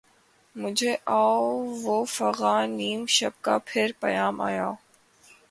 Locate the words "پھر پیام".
3.65-4.41